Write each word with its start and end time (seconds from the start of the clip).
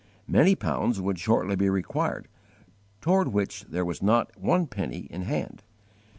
Many 0.27 0.55
pounds 0.55 0.99
would 0.99 1.19
shortly 1.19 1.55
be 1.55 1.69
required, 1.69 2.27
toward 3.01 3.27
which 3.27 3.65
there 3.65 3.85
was 3.85 4.01
not 4.01 4.35
one 4.35 4.65
penny 4.65 5.05
in 5.11 5.21
hand. 5.21 5.61